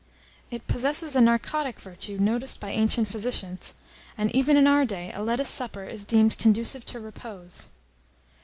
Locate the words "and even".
4.17-4.57